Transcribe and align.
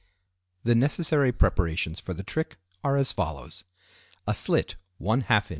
The 0.63 0.73
necessary 0.73 1.31
preparations 1.31 1.99
for 1.99 2.15
the 2.15 2.23
trick 2.23 2.57
are 2.83 2.97
as 2.97 3.11
follows:—A 3.11 4.33
slit 4.33 4.75
½ 4.99 5.39
in. 5.49 5.49